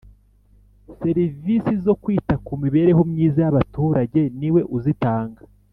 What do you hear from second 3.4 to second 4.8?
y’ abaturage niwe